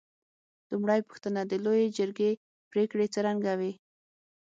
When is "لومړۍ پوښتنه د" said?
0.71-1.53